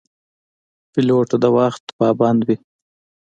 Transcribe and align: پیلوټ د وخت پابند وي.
پیلوټ 0.91 1.29
د 1.43 1.45
وخت 1.57 1.83
پابند 1.99 2.39
وي. 2.47 2.57